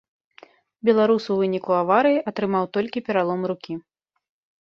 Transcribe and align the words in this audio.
Беларус 0.87 1.27
у 1.35 1.37
выніку 1.41 1.71
аварыі 1.81 2.17
атрымаў 2.31 2.65
толькі 2.79 3.05
пералом 3.11 3.41
рукі. 3.53 3.73